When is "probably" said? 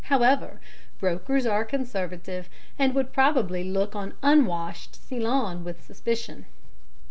3.13-3.63